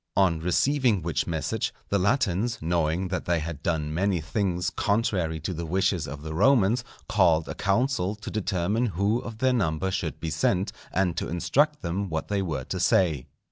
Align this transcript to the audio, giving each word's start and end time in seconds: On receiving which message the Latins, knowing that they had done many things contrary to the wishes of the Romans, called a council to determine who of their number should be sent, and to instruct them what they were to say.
On 0.17 0.39
receiving 0.39 1.03
which 1.03 1.27
message 1.27 1.71
the 1.89 1.99
Latins, 1.99 2.57
knowing 2.59 3.09
that 3.09 3.25
they 3.25 3.37
had 3.37 3.61
done 3.61 3.93
many 3.93 4.19
things 4.19 4.71
contrary 4.71 5.39
to 5.41 5.53
the 5.53 5.67
wishes 5.67 6.07
of 6.07 6.23
the 6.23 6.33
Romans, 6.33 6.83
called 7.07 7.47
a 7.47 7.53
council 7.53 8.15
to 8.15 8.31
determine 8.31 8.87
who 8.97 9.19
of 9.19 9.37
their 9.37 9.53
number 9.53 9.91
should 9.91 10.19
be 10.19 10.31
sent, 10.31 10.71
and 10.91 11.15
to 11.17 11.29
instruct 11.29 11.83
them 11.83 12.09
what 12.09 12.29
they 12.29 12.41
were 12.41 12.63
to 12.63 12.79
say. 12.79 13.27